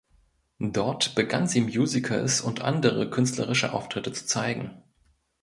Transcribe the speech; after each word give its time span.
Dort 0.57 1.13
begann 1.13 1.47
sie 1.47 1.61
Musicals 1.61 2.41
und 2.41 2.61
andere 2.61 3.11
künstlerische 3.11 3.71
Auftritte 3.71 4.11
zu 4.11 4.25
zeigen. 4.25 4.81